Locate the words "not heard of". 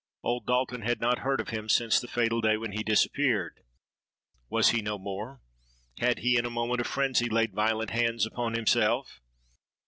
0.99-1.49